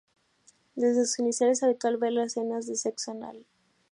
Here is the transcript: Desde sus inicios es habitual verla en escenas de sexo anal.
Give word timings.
Desde 0.73 1.05
sus 1.05 1.19
inicios 1.19 1.51
es 1.51 1.61
habitual 1.61 1.97
verla 1.97 2.21
en 2.21 2.25
escenas 2.25 2.65
de 2.65 2.75
sexo 2.75 3.11
anal. 3.11 3.45